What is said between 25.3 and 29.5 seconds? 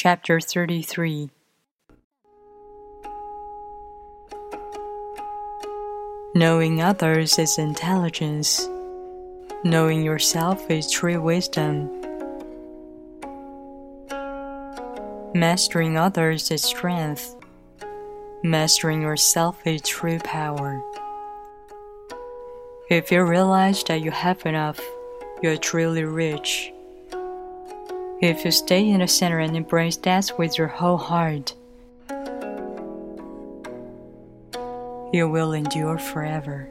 you are truly rich. If you stay in the center